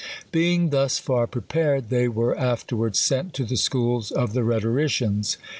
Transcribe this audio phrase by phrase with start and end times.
[0.31, 5.37] Being thus far prepared, they were afterwards sent to the schools of the rhetoricians.